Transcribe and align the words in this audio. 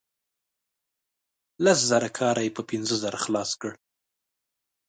لس 1.63 1.79
زره 1.91 2.09
کار 2.17 2.35
یې 2.45 2.49
په 2.57 2.61
پنځه 2.69 2.95
زره 3.03 3.17
خلاص 3.23 3.51
کړ. 3.61 3.71